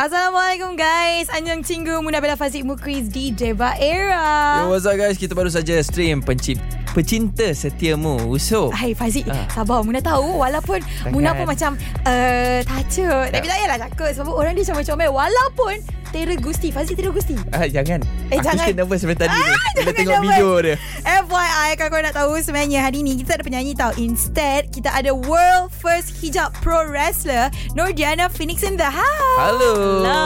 Assalamualaikum 0.00 0.80
guys 0.80 1.28
Anjang 1.28 1.60
Cinggu 1.60 2.00
Muna 2.00 2.24
Bella 2.24 2.32
Fazik 2.32 2.64
Mukriz 2.64 3.12
di 3.12 3.36
Deva 3.36 3.76
Era 3.76 4.64
Yo, 4.64 4.72
what's 4.72 4.88
up 4.88 4.96
guys? 4.96 5.20
Kita 5.20 5.36
baru 5.36 5.52
saja 5.52 5.76
stream 5.84 6.24
pencip 6.24 6.56
pecinta 6.96 7.52
setiamu 7.52 8.16
Uso. 8.32 8.72
Hai 8.72 8.96
Fazik 8.96 9.28
Ah. 9.28 9.44
Sabar 9.52 9.84
Muna 9.84 10.00
tahu 10.00 10.40
Walaupun 10.40 10.80
Jangan. 10.80 11.12
Muna 11.12 11.36
pun 11.36 11.44
macam 11.44 11.76
uh, 12.08 12.58
Takut 12.64 13.28
Tapi 13.28 13.44
tak 13.44 13.56
payahlah 13.60 13.78
takut 13.92 14.10
Sebab 14.16 14.32
orang 14.32 14.56
dia 14.56 14.64
comel-comel 14.72 15.12
Walaupun 15.12 15.76
Tera 16.10 16.34
Gusti 16.34 16.68
Fazik 16.68 16.94
Tera 16.94 17.08
Gusti 17.08 17.38
Ah, 17.50 17.64
jangan. 17.64 18.02
Eh, 18.28 18.36
Aku 18.36 18.44
jangan. 18.44 18.64
sikit 18.64 18.76
nervous 18.76 18.98
sampai 18.98 19.16
tadi 19.16 19.30
Ah, 19.30 19.38
ni. 19.38 19.42
Bila 19.42 19.56
jangan 19.72 19.94
tengok 19.94 20.10
nervous. 20.12 20.28
video 20.28 20.50
dia. 20.60 20.76
FYI 21.00 21.68
Kalau 21.74 21.88
korang 21.88 22.04
nak 22.04 22.16
tahu 22.16 22.32
Sebenarnya 22.36 22.80
hari 22.80 23.00
ni 23.00 23.16
Kita 23.16 23.30
ada 23.32 23.42
penyanyi 23.42 23.72
tau 23.72 23.92
Instead 23.96 24.68
Kita 24.68 24.90
ada 24.90 25.10
world 25.12 25.70
first 25.72 26.12
hijab 26.16 26.50
pro 26.58 26.84
wrestler 26.84 27.46
Nordiana 27.72 28.26
Phoenix 28.28 28.60
in 28.60 28.74
the 28.74 28.84
house 28.84 29.38
Halo. 29.38 29.72
Hello. 29.72 30.24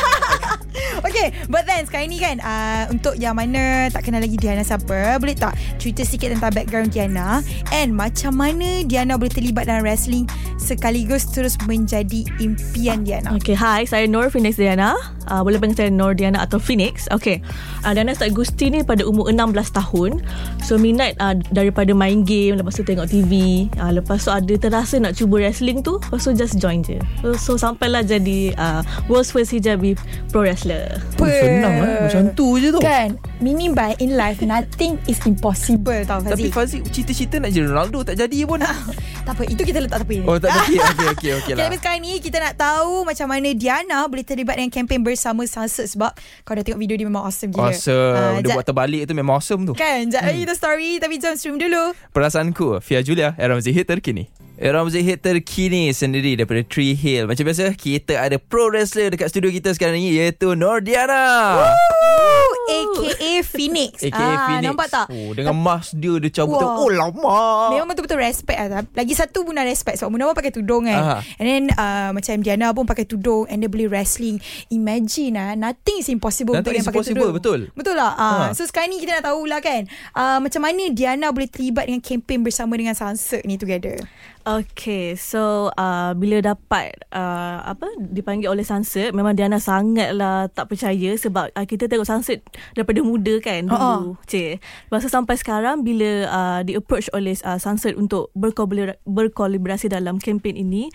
Okay 0.99 1.31
But 1.47 1.63
then 1.63 1.83
sekarang 1.83 2.11
ni 2.11 2.17
kan 2.17 2.37
uh, 2.39 2.83
Untuk 2.89 3.15
yang 3.15 3.31
mana 3.31 3.87
Tak 3.87 4.03
kenal 4.03 4.19
lagi 4.19 4.35
Diana 4.35 4.61
siapa 4.61 5.15
Boleh 5.15 5.31
tak 5.31 5.55
Cerita 5.79 6.03
sikit 6.03 6.27
tentang 6.29 6.51
background 6.51 6.91
Diana 6.91 7.39
And 7.71 7.95
macam 7.95 8.35
mana 8.35 8.83
Diana 8.83 9.15
boleh 9.15 9.31
terlibat 9.31 9.63
dalam 9.63 9.81
wrestling 9.81 10.27
Sekaligus 10.59 11.25
terus 11.31 11.55
menjadi 11.65 12.27
impian 12.43 13.07
Diana 13.07 13.31
Okay, 13.39 13.55
hi. 13.55 13.87
Saya 13.87 14.05
Nur 14.05 14.27
Phoenix 14.27 14.59
Diana. 14.59 14.93
Uh, 15.25 15.41
boleh 15.41 15.57
panggil 15.57 15.87
saya 15.87 15.91
Nur 15.91 16.13
Diana 16.13 16.43
atau 16.43 16.59
Phoenix. 16.59 17.07
Okay. 17.09 17.39
Uh, 17.87 17.95
Diana 17.95 18.11
start 18.11 18.35
Gusti 18.35 18.67
ni 18.67 18.83
pada 18.83 19.07
umur 19.07 19.31
16 19.31 19.55
tahun. 19.71 20.19
So, 20.67 20.75
minat 20.75 21.15
uh, 21.23 21.39
daripada 21.55 21.95
main 21.95 22.27
game. 22.27 22.59
Lepas 22.59 22.75
tu 22.75 22.83
tengok 22.83 23.07
TV. 23.07 23.65
Uh, 23.79 23.95
lepas 23.95 24.19
tu 24.19 24.29
ada 24.29 24.53
terasa 24.59 24.99
nak 24.99 25.15
cuba 25.15 25.39
wrestling 25.39 25.79
tu. 25.79 25.97
Lepas 25.97 26.27
tu 26.27 26.35
just 26.35 26.59
join 26.59 26.83
je. 26.83 26.99
So, 27.23 27.33
so 27.39 27.51
sampailah 27.55 28.03
jadi 28.03 28.53
uh, 28.59 28.83
world's 29.07 29.31
first 29.31 29.55
hijabi 29.55 29.95
pro 30.29 30.43
wrestler. 30.43 30.99
Oh, 31.17 31.25
senang 31.25 31.75
eh. 31.87 31.97
Macam 32.05 32.23
tu 32.35 32.59
je 32.59 32.69
tu. 32.75 32.83
Kan 32.83 33.15
Meaning 33.39 33.71
by 33.71 33.95
in 33.97 34.13
life 34.13 34.39
Nothing 34.39 34.99
is 35.05 35.15
impossible 35.23 35.95
tau 36.03 36.19
Tapi 36.19 36.51
Fazik 36.51 36.83
Fazik 36.83 36.91
cita-cita 36.91 37.39
nak 37.39 37.49
jadi 37.49 37.65
Ronaldo 37.65 38.03
tak 38.03 38.15
jadi 38.17 38.43
pun. 38.43 38.59
Tak 38.59 39.31
apa 39.31 39.43
Itu 39.45 39.63
kita 39.63 39.79
letak 39.79 40.03
tepi 40.03 40.23
Oh 40.23 40.35
tak 40.35 40.51
jadi. 40.51 40.75
Okey 40.89 41.07
okey 41.07 41.07
okey 41.09 41.31
Okay, 41.39 41.53
lah. 41.53 41.63
tapi 41.65 41.75
sekarang 41.77 42.01
ni 42.01 42.19
kita 42.19 42.37
nak 42.37 42.53
tahu 42.53 43.03
macam 43.03 43.25
mana 43.25 43.47
Diana 43.51 44.03
boleh 44.05 44.21
terlibat 44.21 44.53
dengan 44.53 44.67
kempen 44.69 44.99
bersama 44.99 45.43
Sunset 45.43 45.87
sebab 45.87 46.11
kau 46.43 46.51
dah 46.51 46.61
tengok 46.61 46.77
video 46.77 46.95
dia 46.95 47.05
memang 47.05 47.23
awesome 47.23 47.49
gila. 47.49 47.71
Awesome. 47.71 48.13
Ah, 48.13 48.37
Dia 48.37 48.43
jap- 48.45 48.55
buat 48.55 48.65
terbalik 48.65 49.01
tu 49.03 49.13
memang 49.13 49.33
awesome 49.35 49.63
tu. 49.63 49.73
Kan, 49.73 50.07
jap 50.07 50.21
lagi 50.21 50.43
kita 50.43 50.53
story 50.53 50.99
tapi 50.99 51.15
jom 51.15 51.33
stream 51.33 51.55
dulu. 51.55 51.95
Perasaanku 52.11 52.79
Fia 52.79 52.99
Julia 52.99 53.31
Era 53.33 53.53
muzik 53.53 53.71
hit 53.71 53.85
terkini 53.85 54.27
Era 54.55 54.83
muzik 54.83 54.99
hit 54.99 55.19
terkini 55.19 55.89
sendiri 55.89 56.35
daripada 56.35 56.59
Tree 56.61 56.91
Hill 56.91 57.25
Macam 57.25 57.43
biasa 57.43 57.71
Kita 57.71 58.19
ada 58.19 58.35
pro 58.35 58.67
wrestler 58.67 59.07
dekat 59.07 59.29
studio 59.29 59.47
kita 59.47 59.71
sekarang 59.71 59.95
ni 59.95 60.11
Iaitu 60.11 60.51
Nordiana 60.51 61.63
Ooh, 61.63 62.48
AKA 62.69 63.31
Phoenix. 63.43 63.91
AKA 64.05 64.15
Ah, 64.15 64.37
Phoenix 64.45 64.65
Nampak 64.65 64.87
tak? 64.87 65.07
oh, 65.09 65.31
Dengan 65.31 65.55
mask 65.55 65.93
dia 65.93 66.13
Dia 66.17 66.31
cabut 66.33 66.55
tu 66.55 66.63
Wah. 66.63 66.77
Oh 66.77 66.89
lama 66.89 67.37
Memang 67.71 67.87
betul-betul 67.89 68.19
respect 68.19 68.57
lah. 68.57 68.85
Lagi 68.85 69.13
satu 69.13 69.41
Muna 69.41 69.61
respect 69.61 69.97
sebab 69.97 70.09
Muna 70.09 70.25
pun 70.25 70.35
pakai 70.35 70.51
tudung 70.51 70.85
kan. 70.85 70.99
Aha. 70.99 71.15
And 71.35 71.45
then 71.45 71.63
uh, 71.73 72.09
macam 72.11 72.39
Diana 72.39 72.71
pun 72.71 72.85
pakai 72.85 73.03
tudung 73.03 73.45
and 73.45 73.59
dia 73.59 73.67
boleh 73.67 73.87
wrestling. 73.87 74.37
Imagine 74.69 75.33
ah, 75.35 75.53
nothing 75.53 75.97
is 75.97 76.07
impossible 76.07 76.53
untuk 76.53 76.69
Nothing 76.69 76.75
yang 76.75 76.83
is 76.83 76.89
pakai 76.89 76.99
impossible, 77.01 77.27
tudung. 77.27 77.37
betul. 77.37 77.59
Betul 77.73 77.95
lah. 77.95 78.11
Uh, 78.13 78.27
Ha. 78.29 78.53
So 78.53 78.63
sekarang 78.63 78.89
ni 78.89 78.97
kita 78.97 79.15
nak 79.15 79.25
tahulah 79.25 79.59
kan. 79.59 79.83
Uh, 80.11 80.39
macam 80.39 80.61
mana 80.61 80.87
Diana 80.89 81.29
boleh 81.29 81.45
terlibat 81.45 81.85
dengan 81.85 81.99
kempen 81.99 82.39
bersama 82.39 82.73
dengan 82.73 82.93
Sunset 82.93 83.43
ni 83.43 83.55
together. 83.55 83.99
Okay, 84.49 85.13
so 85.13 85.69
uh, 85.77 86.17
bila 86.17 86.41
dapat 86.41 86.97
uh, 87.13 87.61
apa 87.69 87.85
dipanggil 88.01 88.49
oleh 88.49 88.65
Sunset, 88.65 89.13
memang 89.13 89.37
Diana 89.37 89.61
sangatlah 89.61 90.49
tak 90.49 90.73
percaya 90.73 91.13
sebab 91.13 91.53
uh, 91.53 91.65
kita 91.69 91.85
tengok 91.85 92.09
Sunset 92.09 92.41
daripada 92.73 92.97
muda 93.05 93.37
kan 93.45 93.69
dulu. 93.69 94.17
Ha-ha. 94.17 94.25
Cik. 94.25 94.57
Lepas 94.89 95.05
tu 95.05 95.09
sampai 95.13 95.37
sekarang 95.37 95.85
bila 95.85 96.25
uh, 96.25 96.59
di 96.65 96.73
approach 96.73 97.13
oleh 97.13 97.37
uh, 97.45 97.61
Sunset 97.61 97.93
untuk 97.93 98.33
berkolabora- 98.33 98.97
berkolaborasi 99.05 99.85
dalam 99.85 100.17
kempen 100.17 100.57
ini, 100.57 100.89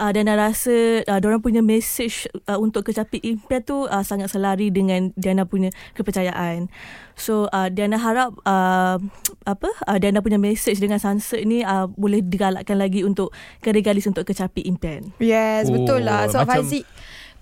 uh, 0.00 0.08
Diana 0.08 0.40
rasa 0.40 1.04
uh, 1.04 1.20
orang 1.20 1.44
punya 1.44 1.60
message 1.60 2.24
uh, 2.48 2.56
untuk 2.56 2.88
kecapi 2.88 3.20
impian 3.20 3.60
tu 3.68 3.84
uh, 3.84 4.00
sangat 4.00 4.32
selari 4.32 4.72
dengan 4.72 5.12
Diana 5.12 5.44
punya 5.44 5.68
kepercayaan. 5.92 6.72
So 7.14 7.46
uh, 7.48 7.68
Diana 7.68 7.96
harap 7.96 8.34
uh, 8.42 8.98
apa 9.44 9.68
uh, 9.84 9.96
Diana 9.96 10.18
punya 10.18 10.36
message 10.36 10.78
dengan 10.78 10.98
Sunset 10.98 11.42
ni 11.42 11.60
uh, 11.60 11.86
boleh 11.86 12.20
digalakkan 12.20 12.74
lagi 12.74 13.00
untuk 13.00 13.30
gadis-gadis 13.60 14.06
untuk 14.06 14.24
kecapi 14.24 14.64
impian. 14.64 15.14
Yes, 15.18 15.66
Oh, 15.66 15.74
betul 15.74 16.02
lah. 16.02 16.26
So 16.26 16.40
macam- 16.40 16.62
Fazik 16.62 16.84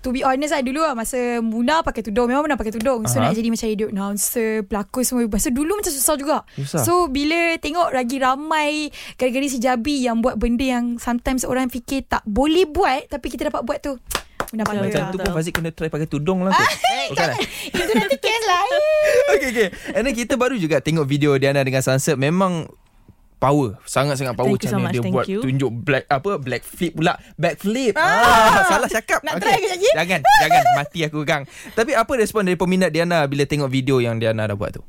To 0.03 0.11
be 0.11 0.19
honest 0.19 0.51
lah 0.51 0.59
Dulu 0.59 0.83
lah 0.83 0.91
Masa 0.91 1.15
Muna 1.39 1.79
pakai 1.79 2.03
tudung 2.03 2.27
Memang 2.27 2.43
pernah 2.43 2.59
pakai 2.59 2.75
tudung 2.75 3.07
So 3.07 3.23
Aha. 3.23 3.31
nak 3.31 3.39
jadi 3.39 3.47
macam 3.47 3.67
radio 3.71 3.87
announcer 3.87 4.49
Pelakon 4.67 4.99
semua 4.99 5.23
Masa 5.31 5.47
dulu 5.47 5.79
macam 5.79 5.87
susah 5.89 6.15
juga 6.19 6.37
Susah. 6.59 6.83
So 6.83 7.07
bila 7.07 7.55
tengok 7.55 7.95
Lagi 7.95 8.19
ramai 8.19 8.91
Gadis-gadis 9.15 9.55
hijabi 9.55 10.03
Yang 10.03 10.17
buat 10.19 10.35
benda 10.35 10.65
yang 10.67 10.85
Sometimes 10.99 11.47
orang 11.47 11.71
fikir 11.71 12.03
Tak 12.03 12.19
boleh 12.27 12.67
buat 12.67 13.07
Tapi 13.07 13.31
kita 13.31 13.47
dapat 13.47 13.63
buat 13.63 13.79
tu 13.79 13.95
Bangga 14.53 14.85
Macam 14.85 15.01
tu 15.09 15.17
pun 15.17 15.31
Fazik 15.33 15.53
kena 15.57 15.73
try 15.73 15.89
pakai 15.89 16.05
tudung 16.05 16.45
lah 16.45 16.53
tu. 16.53 16.63
Bukan 17.09 17.27
eh? 17.33 17.39
Itu 17.73 17.91
nanti 17.97 18.15
kes 18.21 18.43
lain. 18.53 18.81
Okay 19.33 19.49
okay. 19.49 19.67
And 19.97 20.05
then 20.05 20.13
kita 20.13 20.37
baru 20.37 20.53
juga 20.61 20.77
Tengok 20.77 21.09
video 21.09 21.33
Diana 21.41 21.65
dengan 21.65 21.81
Sunset. 21.81 22.13
Memang 22.15 22.69
Power. 23.41 23.75
Sangat-sangat 23.83 24.39
power 24.39 24.55
so 24.55 24.71
Macam 24.71 24.79
mana 24.79 24.87
much, 24.87 24.93
dia 24.95 25.01
thank 25.03 25.15
buat 25.19 25.25
you. 25.27 25.41
Tunjuk 25.43 25.71
black 25.83 26.07
Apa 26.07 26.39
Black 26.39 26.63
flip 26.63 26.95
pula. 26.95 27.19
Back 27.35 27.59
flip 27.59 27.91
ah, 27.99 28.63
Salah 28.71 28.87
cakap. 28.87 29.19
Nak 29.19 29.41
try 29.43 29.59
ke 29.59 29.67
lagi? 29.67 29.89
Jangan 29.91 30.21
Jangan. 30.23 30.63
Mati 30.79 30.99
aku 31.03 31.19
kang 31.27 31.43
Tapi 31.75 31.91
apa 31.91 32.11
respon 32.15 32.47
dari 32.47 32.55
peminat 32.55 32.93
Diana 32.95 33.27
Bila 33.27 33.43
tengok 33.43 33.67
video 33.67 33.99
yang 33.99 34.15
Diana 34.15 34.47
dah 34.47 34.55
buat 34.55 34.79
tu 34.79 34.83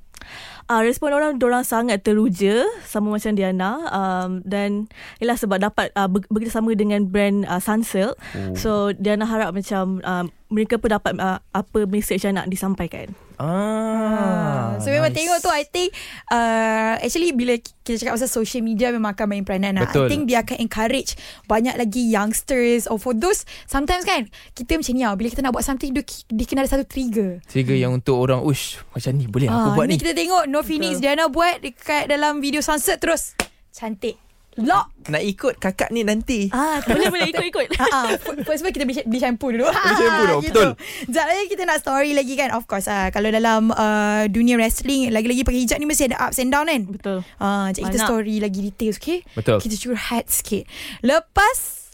Uh, 0.65 0.81
respon 0.81 1.13
orang 1.13 1.37
orang 1.37 1.61
sangat 1.61 2.01
teruja 2.01 2.65
sama 2.89 3.13
macam 3.13 3.37
Diana 3.37 3.85
um, 3.93 4.41
dan 4.49 4.89
ialah 5.21 5.37
sebab 5.37 5.61
dapat 5.61 5.93
uh, 5.93 6.09
bekerjasama 6.09 6.73
dengan 6.73 7.05
brand 7.05 7.45
uh, 7.45 7.61
Sunsilk. 7.61 8.17
Oh. 8.17 8.57
So 8.57 8.71
Diana 8.97 9.29
harap 9.29 9.53
macam 9.53 10.01
uh, 10.01 10.25
mereka 10.49 10.81
pun 10.81 10.89
dapat 10.95 11.21
uh, 11.21 11.37
apa 11.53 11.79
message 11.85 12.25
yang 12.25 12.41
nak 12.41 12.49
disampaikan. 12.49 13.13
Ah, 13.37 14.79
So 14.79 14.89
memang 14.89 15.11
nice. 15.11 15.19
tengok 15.19 15.39
tu 15.39 15.51
I 15.51 15.65
think 15.65 15.91
uh, 16.29 16.99
Actually 16.99 17.31
bila 17.31 17.55
kita 17.57 17.99
cakap 17.99 18.17
pasal 18.17 18.27
social 18.29 18.61
media 18.61 18.91
Memang 18.91 19.13
akan 19.13 19.27
main 19.29 19.43
peranan. 19.43 19.77
Lah 19.77 19.87
I 19.87 20.07
think 20.07 20.27
dia 20.27 20.41
akan 20.41 20.57
encourage 20.59 21.15
Banyak 21.45 21.75
lagi 21.75 22.03
youngsters 22.05 22.87
Or 22.87 22.97
for 22.97 23.13
those 23.13 23.43
Sometimes 23.65 24.03
kan 24.03 24.27
Kita 24.51 24.75
macam 24.75 24.93
ni 24.93 25.03
lah 25.03 25.15
Bila 25.15 25.29
kita 25.29 25.43
nak 25.43 25.53
buat 25.53 25.63
something 25.63 25.91
Dia, 25.91 26.03
dia 26.05 26.45
kena 26.45 26.63
ada 26.63 26.71
satu 26.71 26.87
trigger. 26.87 27.43
Trigger 27.45 27.77
yang 27.77 27.93
untuk 27.93 28.17
orang 28.17 28.41
Ush 28.41 28.81
Macam 28.91 29.11
ni 29.15 29.27
boleh 29.27 29.47
aku 29.47 29.69
Ah, 29.71 29.75
buat 29.75 29.87
ni 29.87 29.97
kita 29.97 30.13
tengok 30.13 30.49
No 30.49 30.63
Phoenix 30.63 30.99
Diana 30.99 31.29
buat 31.29 31.61
Dekat 31.61 32.09
dalam 32.09 32.41
video 32.41 32.59
sunset 32.59 32.99
Terus. 32.99 33.37
Cantik 33.71 34.24
Lock 34.57 34.87
Nak 35.05 35.21
ikut 35.21 35.59
kakak 35.59 35.91
ni 35.91 36.01
nanti 36.01 36.47
Ah, 36.49 36.79
boleh 36.81 37.11
boleh 37.11 37.29
ikut 37.29 37.45
ikut. 37.45 37.67
Ah, 37.77 38.07
ah, 38.07 38.09
First 38.43 38.61
of 38.61 38.69
all 38.69 38.73
kita 38.73 38.83
beli, 38.83 39.03
beli 39.03 39.19
shampoo 39.19 39.51
dulu 39.51 39.67
Beli 39.67 39.95
shampoo 39.95 40.23
dulu, 40.23 40.37
Gitu. 40.41 40.55
betul. 40.55 40.71
Sekejap 41.05 41.27
lagi 41.27 41.45
kita 41.47 41.63
nak 41.65 41.79
story 41.79 42.11
lagi 42.13 42.35
kan 42.35 42.49
Of 42.53 42.65
course 42.65 42.87
ah, 42.87 43.09
Kalau 43.09 43.29
dalam 43.29 43.69
uh, 43.69 44.25
dunia 44.27 44.55
wrestling 44.55 45.11
Lagi-lagi 45.11 45.43
pakai 45.43 45.61
hijab 45.61 45.77
ni 45.77 45.87
Mesti 45.87 46.09
ada 46.09 46.23
ups 46.23 46.39
and 46.39 46.49
down 46.49 46.65
kan 46.65 46.83
Betul. 46.87 47.19
Ah, 47.37 47.69
uh, 47.69 47.69
kita 47.71 47.99
story 48.01 48.39
lagi 48.39 48.61
details, 48.63 48.97
okay? 48.97 49.27
Betul. 49.33 49.59
Kita 49.59 49.75
curhat 49.75 50.27
sikit. 50.27 50.65
Lepas 51.01 51.91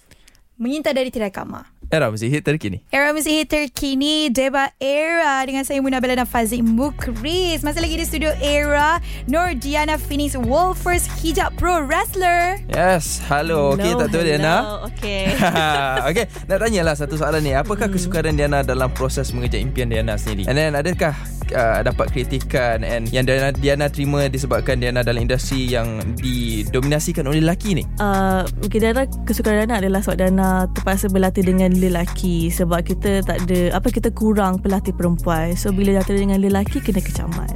mengintai 0.56 0.92
dari 0.92 1.08
tirai 1.08 1.32
kamar. 1.32 1.64
Era 1.90 2.06
muzik 2.06 2.30
hit 2.30 2.46
terkini 2.46 2.86
Era 2.94 3.10
muzik 3.10 3.34
hit 3.34 3.50
terkini 3.50 4.30
Deba 4.30 4.70
Era 4.78 5.42
dengan 5.42 5.66
saya 5.66 5.82
Muna 5.82 5.98
Bella 5.98 6.22
dan 6.22 6.28
Fazik 6.30 6.62
Mukriz. 6.62 7.66
Masih 7.66 7.82
lagi 7.82 7.98
di 7.98 8.06
studio 8.06 8.30
Era 8.38 9.02
Nur 9.26 9.58
Diana 9.58 9.98
World 10.38 10.78
First 10.78 11.10
Hijab 11.18 11.58
Pro 11.58 11.82
Wrestler. 11.82 12.62
Yes 12.70 13.18
Hello, 13.26 13.74
Okay 13.74 13.98
tak 13.98 14.06
tahu 14.14 14.22
Diana 14.22 14.54
hello. 14.62 14.86
Okay. 14.86 15.34
okay, 16.14 16.24
nak 16.46 16.62
tanyalah 16.62 16.94
satu 16.94 17.18
soalan 17.18 17.42
ni. 17.42 17.58
Apakah 17.58 17.90
kesukaran 17.90 18.38
Diana 18.38 18.62
dalam 18.62 18.94
proses 18.94 19.34
mengejar 19.34 19.58
impian 19.58 19.90
Diana 19.90 20.14
sendiri? 20.14 20.46
And 20.46 20.54
then 20.54 20.78
adakah 20.78 21.18
uh, 21.52 21.80
dapat 21.84 22.10
kritikan 22.12 22.82
and 22.86 23.10
yang 23.10 23.26
Diana, 23.26 23.50
Diana 23.52 23.86
terima 23.90 24.26
disebabkan 24.26 24.78
Diana 24.78 25.04
dalam 25.04 25.24
industri 25.24 25.68
yang 25.68 26.00
didominasikan 26.18 27.26
oleh 27.26 27.42
lelaki 27.42 27.78
ni? 27.78 27.84
Uh, 27.98 28.46
okay, 28.64 28.80
Dana 28.80 29.06
kesukaan 29.26 29.66
Dana 29.66 29.82
adalah 29.82 30.00
sebab 30.02 30.16
Dana 30.18 30.48
terpaksa 30.72 31.06
berlatih 31.10 31.44
dengan 31.44 31.70
lelaki 31.76 32.48
sebab 32.48 32.82
kita 32.86 33.26
tak 33.26 33.46
ada 33.46 33.76
apa 33.76 33.88
kita 33.90 34.08
kurang 34.14 34.62
pelatih 34.62 34.94
perempuan. 34.94 35.54
So 35.54 35.74
bila 35.74 36.00
datang 36.00 36.18
dengan 36.18 36.40
lelaki 36.40 36.80
kena 36.80 37.02
kecaman. 37.02 37.50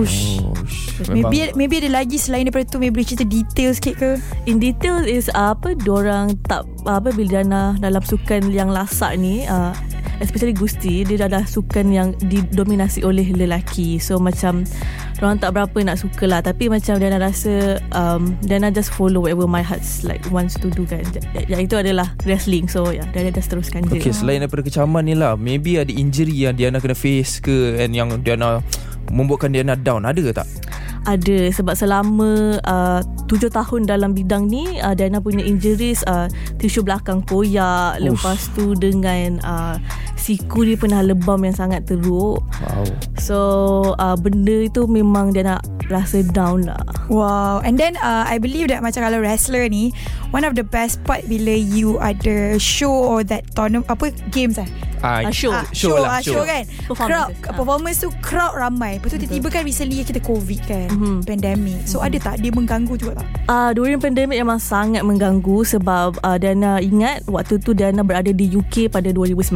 Ush. 0.00 0.40
Maybe 1.12 1.52
maybe 1.58 1.82
ada 1.82 1.90
lagi 1.92 2.16
selain 2.16 2.48
daripada 2.48 2.68
tu 2.68 2.78
maybe 2.80 3.02
boleh 3.02 3.08
cerita 3.08 3.26
detail 3.26 3.70
sikit 3.74 3.94
ke? 3.98 4.10
In 4.46 4.62
detail 4.62 5.02
is 5.04 5.28
uh, 5.32 5.52
apa 5.52 5.74
orang 5.88 6.38
tak 6.46 6.64
apa 6.86 7.10
bila 7.12 7.42
Dana 7.42 7.62
dalam 7.80 8.02
sukan 8.04 8.52
yang 8.52 8.70
lasak 8.70 9.18
ni 9.18 9.44
uh, 9.48 9.72
especially 10.22 10.54
Gusti 10.54 11.02
dia 11.02 11.26
dah 11.26 11.42
sukan 11.42 11.90
yang 11.90 12.08
didominasi 12.22 13.02
oleh 13.02 13.26
lelaki. 13.34 13.98
So 13.98 14.22
macam 14.22 14.62
orang 15.18 15.42
tak 15.42 15.50
berapa 15.52 15.76
nak 15.82 15.98
suka 15.98 16.24
lah. 16.30 16.40
Tapi 16.40 16.70
macam 16.70 16.96
Dana 17.02 17.18
rasa 17.18 17.82
um, 17.92 18.38
Dana 18.46 18.70
just 18.70 18.94
follow 18.94 19.26
whatever 19.26 19.50
my 19.50 19.60
heart 19.60 19.82
like 20.06 20.22
wants 20.30 20.54
to 20.54 20.70
do 20.70 20.86
kan. 20.86 21.02
Yang 21.50 21.60
itu 21.66 21.74
adalah 21.76 22.14
wrestling. 22.22 22.70
So 22.70 22.94
ya 22.94 23.02
yeah, 23.02 23.06
Dana 23.10 23.34
just 23.34 23.50
teruskan 23.50 23.84
je. 23.90 23.98
Okay 23.98 24.14
selain 24.14 24.38
daripada 24.38 24.62
kecaman 24.62 25.02
ni 25.02 25.18
lah 25.18 25.34
maybe 25.34 25.82
ada 25.82 25.90
injury 25.90 26.46
yang 26.46 26.54
Diana 26.54 26.78
kena 26.78 26.94
face 26.94 27.42
ke 27.42 27.82
and 27.82 27.92
yang 27.92 28.14
Diana 28.22 28.62
membuatkan 29.10 29.50
Diana 29.50 29.74
down 29.74 30.06
ada 30.06 30.20
ke 30.22 30.30
tak? 30.30 30.46
Ada 31.04 31.50
sebab 31.50 31.74
selama 31.74 32.62
uh, 32.62 33.00
tujuh 33.26 33.50
tahun 33.50 33.90
dalam 33.90 34.14
bidang 34.14 34.46
ni 34.46 34.78
uh, 34.78 34.94
Diana 34.94 35.18
punya 35.18 35.42
injuries 35.42 36.06
uh, 36.06 36.30
tisu 36.62 36.86
belakang 36.86 37.22
koyak 37.26 37.98
Uff. 37.98 38.04
lepas 38.06 38.40
tu 38.54 38.78
dengan 38.78 39.42
uh, 39.42 39.76
siku 40.14 40.62
dia 40.62 40.78
pernah 40.78 41.02
lebam 41.02 41.42
yang 41.42 41.56
sangat 41.56 41.82
teruk. 41.90 42.38
Wow. 42.38 42.84
So 43.18 43.38
uh, 43.98 44.14
benda 44.14 44.70
itu 44.70 44.86
memang 44.86 45.34
dia 45.34 45.42
nak 45.42 45.66
rasa 45.90 46.22
down 46.22 46.70
lah. 46.70 46.78
Wow. 47.10 47.58
And 47.66 47.74
then 47.74 47.98
uh, 47.98 48.22
I 48.22 48.38
believe 48.38 48.70
that 48.70 48.86
macam 48.86 49.02
kalau 49.02 49.18
wrestler 49.18 49.66
ni 49.66 49.90
one 50.30 50.46
of 50.46 50.54
the 50.54 50.62
best 50.62 51.02
part 51.02 51.26
bila 51.26 51.50
you 51.50 51.98
ada 51.98 52.54
show 52.62 52.92
or 52.92 53.26
that 53.26 53.42
tournament 53.58 53.90
apa 53.90 54.14
games 54.30 54.62
eh 54.62 54.66
Ah, 54.66 54.91
uh, 55.02 55.20
show. 55.34 55.52
Uh, 55.52 55.66
show. 55.74 55.92
Show 55.92 55.96
lah. 55.98 56.18
Show, 56.22 56.34
show 56.38 56.44
kan. 56.46 56.62
Performance. 56.86 57.10
Crowd, 57.10 57.28
uh. 57.30 57.54
performance 57.58 57.98
tu 58.00 58.08
crowd 58.22 58.52
ramai. 58.56 58.92
Lepas 58.98 59.08
tu 59.14 59.18
tiba-tiba 59.18 59.48
kan 59.50 59.62
recently 59.66 60.00
kita 60.02 60.20
COVID 60.22 60.60
kan. 60.64 60.88
Mm-hmm. 60.88 61.16
Pandemic. 61.26 61.80
So 61.84 62.00
mm-hmm. 62.00 62.06
ada 62.08 62.16
tak 62.22 62.34
dia 62.40 62.50
mengganggu 62.54 62.94
juga 62.96 63.12
tak? 63.20 63.26
Ah, 63.50 63.52
uh, 63.52 63.70
during 63.74 63.98
pandemic 63.98 64.38
memang 64.38 64.62
sangat 64.62 65.02
mengganggu 65.02 65.66
sebab 65.66 66.22
uh, 66.22 66.36
Diana 66.38 66.78
ingat 66.78 67.26
waktu 67.28 67.58
tu 67.60 67.74
Diana 67.74 68.06
berada 68.06 68.30
di 68.30 68.46
UK 68.48 68.88
pada 68.88 69.10
2019. 69.10 69.52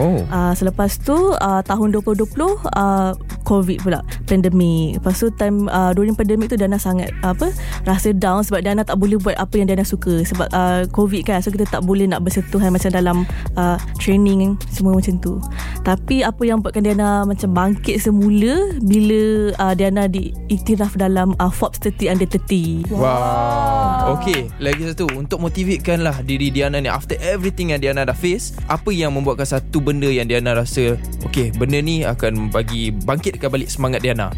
Oh. 0.00 0.24
Uh, 0.28 0.52
selepas 0.56 0.96
tu 0.98 1.16
uh, 1.36 1.62
tahun 1.62 1.92
2020 1.94 2.26
uh, 2.74 3.12
COVID 3.44 3.78
pula. 3.84 4.00
Pandemic. 4.24 5.00
Lepas 5.00 5.20
tu 5.20 5.28
time 5.34 5.68
uh, 5.68 5.92
during 5.92 6.16
pandemic 6.16 6.48
tu 6.50 6.56
Diana 6.56 6.80
sangat 6.80 7.12
uh, 7.22 7.32
apa 7.36 7.54
rasa 7.86 8.10
down 8.10 8.42
sebab 8.42 8.64
Diana 8.64 8.82
tak 8.82 8.98
boleh 8.98 9.16
buat 9.20 9.38
apa 9.38 9.54
yang 9.60 9.70
Diana 9.70 9.86
suka 9.86 10.22
sebab 10.24 10.48
uh, 10.50 10.82
COVID 10.90 11.22
kan. 11.28 11.38
So 11.44 11.52
kita 11.52 11.68
tak 11.68 11.84
boleh 11.86 12.08
nak 12.08 12.24
bersentuhan 12.24 12.72
macam 12.74 12.90
dalam 12.90 13.16
uh, 13.54 13.76
training 13.98 14.56
semua 14.70 14.96
macam 14.96 15.18
tu. 15.18 15.36
Tapi 15.82 16.22
apa 16.22 16.42
yang 16.46 16.62
buatkan 16.62 16.86
Diana 16.86 17.26
macam 17.26 17.50
bangkit 17.50 18.00
semula 18.00 18.72
bila 18.80 19.52
uh, 19.58 19.74
Diana 19.74 20.06
diiktiraf 20.06 20.94
dalam 20.96 21.34
uh, 21.42 21.52
Forbes 21.52 21.82
30 21.82 22.14
Under 22.14 22.28
30. 22.28 22.90
Wow. 22.94 23.02
wow. 23.02 24.18
Okay, 24.18 24.48
lagi 24.58 24.86
satu 24.86 25.10
untuk 25.14 25.42
motivatekan 25.42 26.02
lah 26.02 26.22
diri 26.24 26.48
Diana 26.48 26.80
ni 26.80 26.90
after 26.90 27.18
everything 27.20 27.74
yang 27.74 27.82
Diana 27.82 28.06
dah 28.06 28.16
face, 28.16 28.56
apa 28.66 28.90
yang 28.90 29.14
membuatkan 29.14 29.46
satu 29.46 29.82
benda 29.82 30.08
yang 30.08 30.26
Diana 30.30 30.56
rasa 30.56 30.96
okay, 31.26 31.52
benda 31.54 31.78
ni 31.82 32.02
akan 32.06 32.48
bagi 32.48 32.94
bangkitkan 32.94 33.50
balik 33.50 33.68
semangat 33.68 34.00
Diana. 34.02 34.32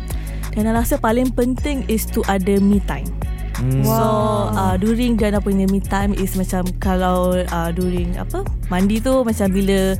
Diana 0.53 0.77
rasa 0.77 1.01
paling 1.01 1.33
penting 1.33 1.85
is 1.89 2.05
to 2.05 2.21
ada 2.29 2.61
me 2.61 2.81
time. 2.85 3.09
Hmm. 3.57 3.85
So 3.85 4.05
uh, 4.53 4.75
during 4.81 5.21
Diana 5.21 5.39
punya 5.39 5.69
me 5.69 5.81
time 5.81 6.17
is 6.17 6.35
macam 6.35 6.67
kalau 6.81 7.37
uh, 7.37 7.71
during 7.73 8.17
apa 8.17 8.45
mandi 8.73 8.97
tu 9.05 9.21
macam 9.21 9.53
bila 9.53 9.93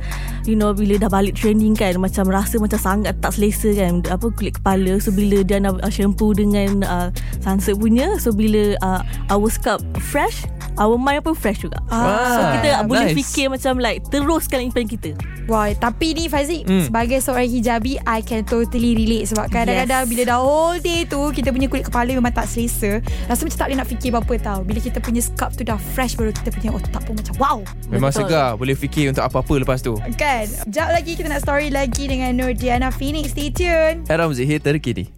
you 0.49 0.57
know 0.57 0.73
bila 0.73 0.97
dah 0.97 1.09
balik 1.13 1.37
training 1.37 1.77
kan 1.77 1.93
macam 2.01 2.25
rasa 2.25 2.57
macam 2.57 2.81
sangat 2.81 3.13
tak 3.21 3.37
selesa 3.37 3.69
kan 3.77 4.01
apa 4.09 4.33
kulit 4.33 4.57
kepala 4.57 4.97
so 4.97 5.13
bila 5.13 5.45
Diana 5.45 5.77
uh, 5.77 5.93
shampoo 5.93 6.33
dengan 6.33 6.81
uh, 6.81 7.07
sunset 7.45 7.77
punya 7.77 8.17
so 8.17 8.33
bila 8.33 8.73
uh, 8.81 9.05
our 9.29 9.47
scalp 9.53 9.85
fresh 10.01 10.49
Our 10.73 10.97
mind 10.97 11.21
pun 11.21 11.37
fresh 11.37 11.61
juga 11.61 11.77
ah, 11.93 12.33
So 12.33 12.41
kita 12.57 12.69
nice. 12.81 12.87
boleh 12.89 13.07
fikir 13.13 13.45
macam 13.53 13.77
like 13.77 14.01
Teruskan 14.09 14.65
impian 14.65 14.89
kita 14.89 15.13
Wah, 15.45 15.69
tapi 15.77 16.17
ni 16.17 16.25
Fazik 16.25 16.65
hmm. 16.65 16.89
Sebagai 16.89 17.21
seorang 17.21 17.45
hijabi 17.45 18.01
I 18.01 18.25
can 18.25 18.41
totally 18.41 18.97
relate 18.97 19.29
Sebab 19.29 19.53
kadang-kadang 19.53 20.07
yes. 20.07 20.09
Bila 20.09 20.21
dah 20.25 20.39
whole 20.41 20.81
day 20.81 21.05
tu 21.05 21.29
Kita 21.29 21.53
punya 21.53 21.69
kulit 21.69 21.85
kepala 21.85 22.09
Memang 22.09 22.33
tak 22.33 22.49
selesa 22.49 23.05
Rasa 23.29 23.45
macam 23.45 23.57
tak 23.59 23.67
boleh 23.69 23.77
nak 23.77 23.87
fikir 23.91 24.09
apa-apa 24.15 24.33
tau 24.41 24.59
Bila 24.65 24.79
kita 24.81 24.97
punya 24.97 25.21
scalp 25.21 25.51
tu 25.53 25.61
dah 25.61 25.77
fresh 25.77 26.17
Baru 26.17 26.33
kita 26.33 26.49
punya 26.49 26.69
otak 26.73 27.01
pun 27.05 27.13
macam 27.13 27.33
wow 27.37 27.57
Memang 27.93 28.09
Betul. 28.09 28.25
segar 28.25 28.57
Boleh 28.63 28.79
fikir 28.79 29.11
untuk 29.11 29.27
apa-apa 29.27 29.59
lepas 29.59 29.83
tu 29.83 29.99
Kan 30.15 30.47
Sekejap 30.47 30.95
lagi 30.95 31.19
kita 31.19 31.27
nak 31.27 31.43
story 31.43 31.67
lagi 31.67 32.07
Dengan 32.07 32.31
Nur 32.31 32.55
Diana 32.55 32.95
Phoenix 32.95 33.35
Stay 33.35 33.51
tuned 33.51 34.07
Era 34.07 34.23
muzik 34.23 34.47
hit 34.47 34.63
terkini 34.63 35.11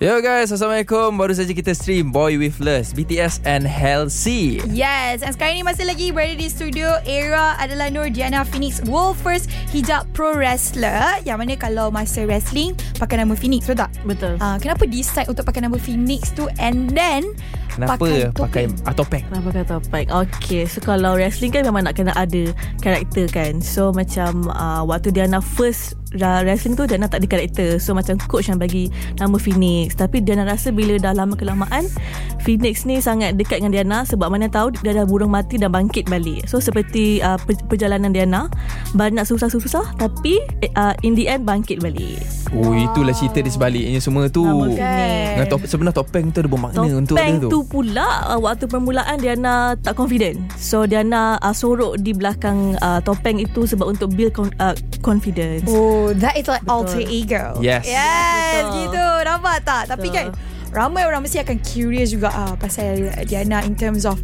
Yo 0.00 0.16
guys, 0.24 0.48
Assalamualaikum. 0.48 1.12
Baru 1.20 1.36
saja 1.36 1.52
kita 1.52 1.76
stream 1.76 2.08
Boy 2.08 2.40
With 2.40 2.56
Lust, 2.56 2.96
BTS 2.96 3.44
and 3.44 3.68
Halsey. 3.68 4.56
Yes, 4.72 5.20
and 5.20 5.36
sekarang 5.36 5.60
ni 5.60 5.64
masih 5.68 5.84
lagi 5.84 6.08
berada 6.08 6.32
di 6.40 6.48
studio. 6.48 6.96
Era 7.04 7.52
adalah 7.60 7.92
Nur 7.92 8.08
Diana 8.08 8.40
Phoenix, 8.48 8.80
world 8.88 9.20
first 9.20 9.52
hijab 9.76 10.08
pro 10.16 10.32
wrestler. 10.32 11.20
Yang 11.28 11.36
mana 11.36 11.52
kalau 11.60 11.92
masa 11.92 12.24
wrestling, 12.24 12.72
pakai 12.96 13.20
nama 13.20 13.36
Phoenix, 13.36 13.68
betul 13.68 13.84
tak? 13.84 13.92
Betul. 14.08 14.40
Uh, 14.40 14.56
kenapa 14.56 14.88
decide 14.88 15.28
untuk 15.28 15.44
pakai 15.44 15.68
nama 15.68 15.76
Phoenix 15.76 16.32
tu 16.32 16.48
and 16.56 16.96
then 16.96 17.36
Kenapa 17.80 17.96
pakai, 17.96 18.20
pakai 18.32 18.64
uh, 18.68 18.94
topeng? 18.96 19.24
Kenapa 19.24 19.46
pakai 19.48 19.64
topeng? 19.64 20.06
Okay, 20.28 20.62
so 20.68 20.78
kalau 20.84 21.16
wrestling 21.16 21.52
kan 21.52 21.64
memang 21.64 21.88
nak 21.88 21.96
kena 21.96 22.12
ada 22.12 22.52
karakter 22.84 23.24
kan. 23.32 23.64
So 23.64 23.92
macam 23.92 24.52
uh, 24.52 24.84
waktu 24.84 25.12
Diana 25.12 25.40
first 25.40 25.99
wrestling 26.16 26.74
tu 26.74 26.84
Diana 26.86 27.06
tak 27.06 27.22
ada 27.22 27.28
karakter. 27.30 27.78
So 27.78 27.94
macam 27.94 28.18
coach 28.26 28.50
yang 28.50 28.58
bagi 28.58 28.90
nama 29.18 29.36
Phoenix. 29.38 29.94
Tapi 29.94 30.22
Diana 30.22 30.42
rasa 30.46 30.74
bila 30.74 30.98
dah 30.98 31.14
lama 31.14 31.38
kelamaan 31.38 31.86
Phoenix 32.42 32.88
ni 32.88 32.98
sangat 32.98 33.36
dekat 33.36 33.62
dengan 33.62 33.72
Diana 33.74 33.98
sebab 34.02 34.32
mana 34.32 34.50
tahu 34.50 34.74
dia 34.80 34.96
dah 34.96 35.06
burung 35.06 35.30
mati 35.30 35.60
dan 35.60 35.70
bangkit 35.70 36.10
balik. 36.10 36.48
So 36.50 36.58
seperti 36.58 37.22
uh, 37.22 37.38
perjalanan 37.68 38.10
Diana 38.10 38.50
banyak 38.96 39.22
susah-susah 39.28 40.00
tapi 40.00 40.42
uh, 40.74 40.94
in 41.06 41.14
the 41.14 41.30
end 41.30 41.46
bangkit 41.46 41.78
balik. 41.84 42.18
Oh 42.50 42.74
wow. 42.74 42.74
itulah 42.74 43.14
cerita 43.14 43.38
di 43.44 43.50
sebaliknya 43.52 44.00
semua 44.02 44.26
tu. 44.26 44.42
Dengan 44.74 45.46
top, 45.46 45.62
sebenarnya 45.68 45.96
topeng 46.02 46.34
tu 46.34 46.38
ada 46.42 46.48
bermakna 46.50 46.76
topeng 46.82 46.98
untuk 46.98 47.16
dia 47.16 47.30
tu. 47.38 47.38
Topeng 47.46 47.52
tu 47.52 47.60
pula 47.68 48.08
uh, 48.34 48.40
waktu 48.42 48.64
permulaan 48.66 49.16
Diana 49.22 49.78
tak 49.78 49.94
confident. 49.94 50.40
So 50.58 50.88
Diana 50.88 51.38
uh, 51.38 51.54
sorok 51.54 52.02
di 52.02 52.10
belakang 52.16 52.74
uh, 52.82 52.98
topeng 53.04 53.38
itu 53.38 53.68
sebab 53.68 53.94
untuk 53.94 54.10
build 54.16 54.34
con- 54.34 54.56
uh, 54.58 54.74
confidence. 55.04 55.68
Oh 55.70 55.99
that 56.16 56.34
is 56.36 56.48
like 56.48 56.64
Betul. 56.64 56.74
alter 56.88 57.02
ego. 57.04 57.44
Yes. 57.60 57.84
Yes, 57.84 58.64
Betul. 58.64 58.72
gitu. 58.88 59.06
Nampak 59.26 59.56
tak? 59.62 59.82
Betul. 59.86 59.92
Tapi 59.92 60.08
kan 60.12 60.26
ramai 60.70 61.02
orang 61.02 61.20
mesti 61.26 61.42
akan 61.42 61.56
curious 61.60 62.14
juga 62.14 62.30
ah 62.30 62.54
pasal 62.54 63.10
Diana 63.26 63.60
in 63.66 63.74
terms 63.74 64.06
of 64.06 64.22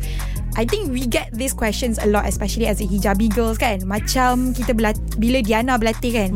I 0.57 0.65
think 0.65 0.89
we 0.89 1.05
get 1.05 1.29
these 1.37 1.53
questions 1.53 2.01
a 2.01 2.09
lot 2.09 2.25
especially 2.25 2.65
as 2.65 2.81
a 2.81 2.89
hijabi 2.89 3.29
girls 3.29 3.61
kan? 3.61 3.85
Macam 3.85 4.57
kita 4.57 4.73
belat- 4.73 4.97
bila 5.21 5.45
Diana 5.45 5.77
berlatih 5.77 6.13
kan? 6.17 6.31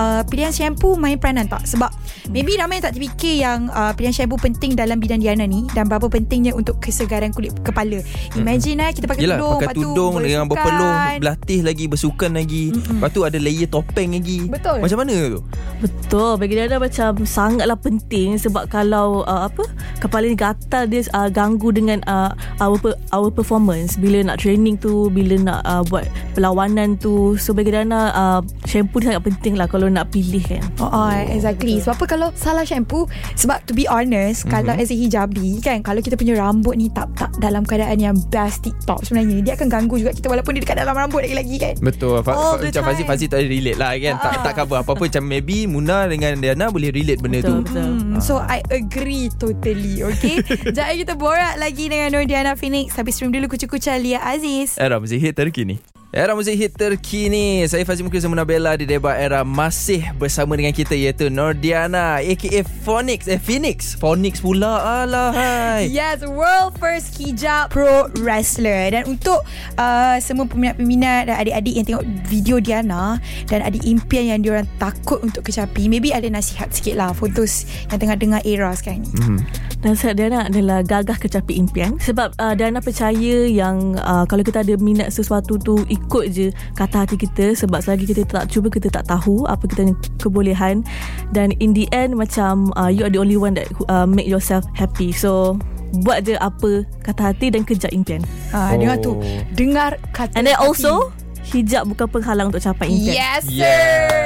Uh, 0.00 0.24
pilihan 0.32 0.48
shampoo 0.48 0.96
main 0.96 1.20
peranan 1.20 1.44
tak? 1.44 1.68
Sebab 1.68 1.92
maybe 2.32 2.56
ramai 2.56 2.80
tak 2.80 2.96
terfikir 2.96 3.44
yang 3.44 3.68
uh, 3.68 3.92
pilihan 3.92 4.16
shampoo 4.16 4.40
penting 4.40 4.72
dalam 4.72 4.96
bidang 4.96 5.20
Diana 5.20 5.44
ni 5.44 5.68
dan 5.76 5.92
berapa 5.92 6.08
pentingnya 6.08 6.56
untuk 6.56 6.80
kesegaran 6.80 7.36
kulit 7.36 7.52
kepala. 7.60 8.00
Imagine 8.32 8.80
mm-hmm. 8.80 8.88
eh 8.88 8.96
kita 8.96 9.06
pakai 9.12 9.22
Yelah, 9.28 9.38
tudung 9.44 9.60
pakai 9.60 9.76
tudung 9.76 10.12
tu 10.16 10.24
dengan 10.24 10.44
berpeluh 10.48 10.94
berlatih 11.20 11.60
lagi 11.60 11.84
bersukan 11.84 12.30
lagi. 12.32 12.72
Mm-hmm. 12.72 12.96
lepas 12.96 13.10
tu 13.12 13.20
ada 13.28 13.36
layer 13.36 13.68
topeng 13.68 14.16
lagi. 14.16 14.48
Betul. 14.48 14.80
Macam 14.80 14.98
mana 15.04 15.16
tu? 15.36 15.40
Betul. 15.84 16.32
Bagi 16.40 16.52
Diana 16.56 16.80
macam 16.80 17.10
sangatlah 17.28 17.76
penting 17.76 18.40
sebab 18.40 18.72
kalau 18.72 19.20
uh, 19.28 19.52
apa 19.52 19.68
kepala 20.00 20.24
ni 20.24 20.36
gatal 20.38 20.88
dia 20.88 21.04
uh, 21.12 21.28
ganggu 21.28 21.68
dengan 21.76 22.00
uh, 22.08 22.32
our, 22.64 22.80
our 23.12 23.28
performance 23.28 23.65
performance 23.66 23.98
bila 23.98 24.22
nak 24.22 24.38
training 24.38 24.78
tu 24.78 25.10
bila 25.10 25.34
nak 25.42 25.60
uh, 25.66 25.82
buat 25.90 26.06
perlawanan 26.38 26.94
tu 27.02 27.34
so 27.34 27.50
bagi 27.50 27.74
Dana 27.74 28.14
uh, 28.14 28.40
shampoo 28.62 29.02
ni 29.02 29.10
sangat 29.10 29.26
penting 29.26 29.58
lah 29.58 29.66
kalau 29.66 29.90
nak 29.90 30.14
pilih 30.14 30.38
kan? 30.46 30.62
Oh, 30.78 30.86
oh 30.86 31.10
exactly. 31.10 31.82
Sebab 31.82 31.98
apa 31.98 32.04
kalau 32.06 32.28
salah 32.38 32.62
shampoo 32.62 33.10
sebab 33.34 33.58
to 33.66 33.74
be 33.74 33.90
honest 33.90 34.46
mm-hmm. 34.46 34.54
kalau 34.54 34.72
as 34.78 34.94
a 34.94 34.96
hijabi 34.96 35.58
kan 35.58 35.82
kalau 35.82 35.98
kita 35.98 36.14
punya 36.14 36.38
rambut 36.38 36.78
ni 36.78 36.86
tak 36.94 37.10
tak 37.18 37.34
dalam 37.42 37.66
keadaan 37.66 37.98
yang 37.98 38.14
best 38.30 38.62
tip-top 38.62 39.02
sebenarnya 39.02 39.42
dia 39.42 39.52
akan 39.58 39.66
ganggu 39.66 39.98
juga 39.98 40.14
kita 40.14 40.30
walaupun 40.30 40.54
dia 40.54 40.62
dekat 40.62 40.78
dalam 40.78 40.94
rambut 40.94 41.26
lagi-lagi 41.26 41.56
kan? 41.58 41.74
Betul. 41.82 42.22
Fa- 42.22 42.38
Fa- 42.38 42.62
macam 42.62 42.82
Fazil 42.86 43.04
Fazil 43.10 43.28
tak 43.34 43.42
relate 43.50 43.78
lah 43.82 43.98
kan? 43.98 44.14
Uh. 44.14 44.22
tak, 44.22 44.32
tak 44.46 44.52
cover 44.62 44.78
apa-apa. 44.86 45.04
Macam 45.16 45.22
maybe 45.26 45.70
Muna 45.70 46.10
dengan 46.10 46.42
Diana 46.42 46.66
boleh 46.66 46.90
relate 46.90 47.22
benda 47.22 47.38
betul, 47.40 47.62
tu. 47.62 47.72
Betul. 47.72 47.90
Hmm, 47.94 48.18
so 48.18 48.42
I 48.42 48.58
agree 48.74 49.30
totally 49.38 50.02
okay? 50.02 50.42
Sekejap 50.74 50.88
kita 50.98 51.14
borak 51.14 51.56
lagi 51.62 51.86
dengan 51.86 52.10
Nur 52.12 52.26
Diana 52.26 52.58
Phoenix. 52.58 52.98
Tapi 52.98 53.14
stream 53.14 53.32
dulu 53.32 53.55
kucu-kucu 53.56 53.90
Lia 53.90 54.20
Aziz. 54.20 54.78
Era 54.78 55.00
muzik 55.00 55.22
hit 55.22 55.36
terkini. 55.36 55.78
Era 56.16 56.32
muzik 56.32 56.56
hit 56.56 56.72
terkini 56.72 57.60
Saya 57.68 57.84
Fazil 57.84 58.00
Mukri 58.00 58.16
bersama 58.16 58.40
Nabella 58.40 58.72
Di 58.72 58.88
Deba 58.88 59.12
Era 59.20 59.44
Masih 59.44 60.00
bersama 60.16 60.56
dengan 60.56 60.72
kita 60.72 60.96
Iaitu 60.96 61.28
Nordiana 61.28 62.24
A.K.A. 62.24 62.64
Phoenix 62.64 63.28
Eh 63.28 63.36
Phoenix 63.36 63.92
Phoenix 64.00 64.40
pula 64.40 65.04
Alah 65.04 65.36
hai 65.36 65.92
Yes, 65.96 66.24
world 66.24 66.76
first 66.80 67.16
hijab 67.20 67.68
pro 67.72 68.08
wrestler. 68.20 68.92
Dan 68.92 69.16
untuk 69.16 69.44
uh, 69.76 70.16
semua 70.20 70.48
peminat-peminat 70.48 71.28
dan 71.28 71.36
adik-adik 71.40 71.74
yang 71.76 71.86
tengok 71.86 72.04
video 72.28 72.56
Diana 72.60 73.20
dan 73.48 73.60
ada 73.64 73.78
impian 73.84 74.24
yang 74.32 74.40
diorang 74.40 74.68
takut 74.80 75.20
untuk 75.20 75.44
kecapi, 75.44 75.88
maybe 75.88 76.12
ada 76.12 76.28
nasihat 76.28 76.72
sikit 76.72 76.96
lah 76.96 77.12
for 77.12 77.28
those 77.32 77.68
yang 77.92 78.00
tengah 78.00 78.16
dengar 78.16 78.40
era 78.44 78.72
sekarang 78.72 79.04
ni. 79.04 79.10
hmm. 79.20 79.38
Nasihat 79.84 80.14
Diana 80.16 80.48
adalah 80.48 80.80
gagah 80.82 81.16
kecapi 81.20 81.56
impian 81.60 82.00
sebab 82.00 82.34
uh, 82.40 82.52
Diana 82.56 82.80
percaya 82.80 83.46
yang 83.46 83.96
uh, 84.00 84.24
kalau 84.24 84.42
kita 84.42 84.64
ada 84.64 84.74
minat 84.80 85.12
sesuatu 85.12 85.60
tu 85.60 85.80
ikut 86.06 86.24
je 86.30 86.46
kata 86.72 87.02
hati 87.02 87.18
kita 87.18 87.52
sebab 87.52 87.82
selagi 87.82 88.06
kita 88.06 88.22
tak 88.24 88.46
cuba 88.46 88.70
kita 88.70 88.86
tak 88.88 89.04
tahu 89.04 89.42
apa 89.44 89.66
kita 89.66 89.90
kebolehan 90.16 90.86
dan 91.30 91.50
in 91.58 91.74
the 91.74 91.90
end 91.90 92.14
macam 92.14 92.70
uh, 92.74 92.86
you 92.86 93.02
are 93.02 93.10
the 93.10 93.18
only 93.18 93.34
one 93.34 93.52
that 93.52 93.66
uh, 93.86 94.06
make 94.06 94.24
yourself 94.24 94.62
happy 94.72 95.10
so 95.10 95.58
buat 96.00 96.22
je 96.22 96.34
apa 96.36 96.82
kata 97.02 97.30
hati 97.30 97.46
dan 97.48 97.62
kejar 97.62 97.90
impian 97.90 98.22
Ha, 98.50 98.70
Oh. 98.70 98.78
Dengar 98.78 98.96
tu. 98.98 99.12
Dengar 99.52 99.90
kata 100.10 100.34
and 100.34 100.46
then 100.46 100.54
hati. 100.54 100.62
also 100.64 101.10
hijab 101.46 101.86
bukan 101.86 102.06
penghalang 102.08 102.50
untuk 102.50 102.58
capai 102.60 102.86
impian 102.88 103.14
Yes, 103.16 103.42
sir. 103.44 103.62
Yes. 103.62 104.25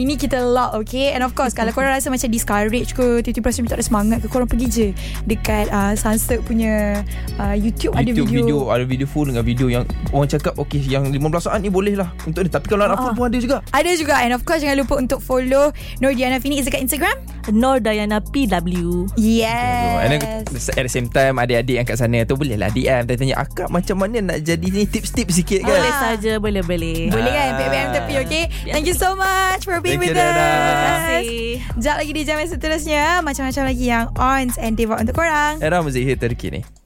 Ini 0.00 0.16
kita 0.16 0.40
lock, 0.40 0.80
okay? 0.80 1.12
And 1.12 1.20
of 1.20 1.36
course, 1.36 1.52
kalau 1.52 1.76
korang 1.76 1.92
rasa 1.92 2.08
macam 2.08 2.32
discourage 2.32 2.96
ke, 2.96 3.20
tiba-tiba 3.20 3.52
rasa 3.52 3.60
tak 3.68 3.76
ada 3.76 3.84
semangat 3.84 4.18
ke, 4.24 4.32
korang 4.32 4.48
pergi 4.48 4.66
je 4.66 4.88
dekat 5.28 5.68
uh, 5.68 5.92
Sunset 5.92 6.40
punya 6.40 7.04
uh, 7.36 7.52
YouTube, 7.52 7.92
ada 7.92 8.08
YouTube 8.08 8.32
video. 8.32 8.40
video 8.40 8.58
Ada 8.72 8.84
video 8.88 9.04
full 9.04 9.28
dengan 9.28 9.44
video 9.44 9.68
yang 9.68 9.84
Orang 10.08 10.24
cakap 10.24 10.56
Okay 10.56 10.80
yang 10.80 11.04
15 11.04 11.20
saat 11.36 11.60
ni 11.60 11.68
boleh 11.68 12.00
lah 12.00 12.08
Untuk 12.24 12.40
ni 12.40 12.48
Tapi 12.48 12.64
kalau 12.64 12.88
nak 12.88 12.96
full 12.96 13.12
Ah. 13.12 13.16
pun 13.18 13.26
ada 13.28 13.38
juga 13.38 13.56
Ada 13.70 13.90
juga 13.92 14.14
And 14.24 14.32
of 14.32 14.42
course 14.42 14.64
Jangan 14.64 14.80
lupa 14.80 14.94
untuk 14.96 15.20
follow 15.20 15.68
Nur 16.00 16.16
Diana 16.16 16.40
Phoenix 16.40 16.64
Dekat 16.64 16.80
Instagram 16.80 17.16
Nur 17.48 17.80
Dayana 17.80 18.20
PW 18.20 19.08
Yes. 19.16 19.96
And 20.04 20.10
then 20.12 20.20
at 20.52 20.84
the 20.84 20.92
same 20.92 21.08
time 21.08 21.40
Adik-adik 21.40 21.80
yang 21.80 21.86
kat 21.88 21.96
sana 21.96 22.22
tu 22.28 22.36
Boleh 22.36 22.60
lah 22.60 22.68
DM 22.68 23.08
Tanya-tanya 23.08 23.36
Akak 23.40 23.68
macam 23.72 23.96
mana 23.96 24.20
nak 24.20 24.44
jadi 24.44 24.66
ni? 24.68 24.84
Tips-tips 24.84 25.40
sikit 25.40 25.64
kan 25.64 25.72
boleh 25.72 25.94
saja 25.96 26.32
boleh 26.36 26.62
boleh 26.64 27.08
Boleh 27.08 27.32
kan? 27.32 27.50
Ah. 27.50 27.58
PM 27.58 27.86
tepi 27.96 28.14
okay? 28.20 28.44
Thank 28.68 28.86
you 28.90 28.96
so 28.96 29.16
much 29.16 29.64
For 29.64 29.80
being 29.80 30.02
Thank 30.02 30.12
with 30.12 30.18
you, 30.18 30.22
us. 30.22 30.36
Terima 30.36 30.74
kasih. 30.84 31.40
Sekejap 31.78 31.96
lagi 31.96 32.12
di 32.12 32.22
jam 32.26 32.36
yang 32.36 32.50
seterusnya 32.50 33.04
Macam-macam 33.24 33.62
lagi 33.64 33.84
yang 33.88 34.04
Ons 34.16 34.54
and 34.60 34.74
Deva 34.76 35.00
untuk 35.00 35.16
korang. 35.16 35.60
Era 35.64 35.80
muzik 35.80 36.04
hit 36.04 36.20
terkini 36.20 36.80